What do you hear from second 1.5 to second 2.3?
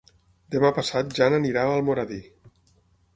a Almoradí.